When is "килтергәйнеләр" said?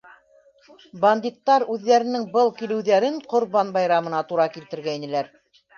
4.59-5.35